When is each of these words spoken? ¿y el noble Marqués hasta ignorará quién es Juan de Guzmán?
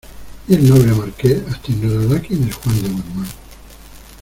¿y 0.47 0.55
el 0.55 0.67
noble 0.67 0.93
Marqués 0.95 1.43
hasta 1.47 1.71
ignorará 1.71 2.19
quién 2.19 2.43
es 2.47 2.55
Juan 2.55 2.75
de 2.81 2.89
Guzmán? 2.89 3.27